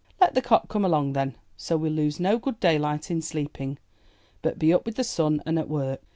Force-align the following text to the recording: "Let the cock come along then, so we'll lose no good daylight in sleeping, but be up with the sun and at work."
"Let 0.19 0.33
the 0.33 0.41
cock 0.41 0.67
come 0.67 0.83
along 0.83 1.13
then, 1.13 1.35
so 1.55 1.77
we'll 1.77 1.93
lose 1.93 2.19
no 2.19 2.39
good 2.39 2.59
daylight 2.59 3.11
in 3.11 3.21
sleeping, 3.21 3.77
but 4.41 4.57
be 4.57 4.73
up 4.73 4.83
with 4.83 4.95
the 4.95 5.03
sun 5.03 5.43
and 5.45 5.59
at 5.59 5.69
work." 5.69 6.01